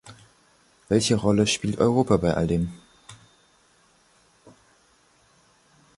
Welche 0.89 1.13
Rolle 1.15 1.45
spielt 1.45 1.77
Europa 1.77 2.17
bei 2.17 2.33
alldem? 2.33 2.73